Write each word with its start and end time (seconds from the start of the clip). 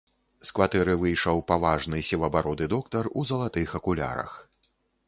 З 0.47 0.53
кватэры 0.59 0.95
выйшаў 1.03 1.43
паважаны 1.51 2.01
сівабароды 2.09 2.71
доктар 2.75 3.03
у 3.19 3.31
залатых 3.35 3.67
акулярах. 3.83 4.31